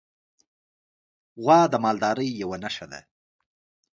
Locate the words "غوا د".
1.41-1.73